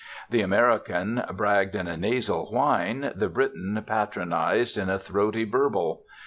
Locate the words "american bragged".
0.41-1.75